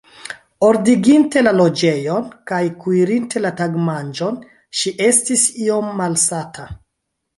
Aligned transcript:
Ordiginte 0.67 1.43
la 1.43 1.51
loĝejon 1.57 2.25
kaj 2.51 2.61
kuirinte 2.85 3.43
la 3.43 3.51
tagmanĝon, 3.61 4.41
ŝi 4.81 4.95
estis 5.11 5.45
iom 5.67 5.93
malsata. 6.01 6.67